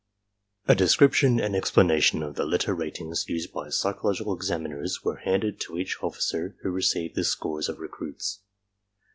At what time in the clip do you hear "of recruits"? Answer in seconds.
7.69-8.39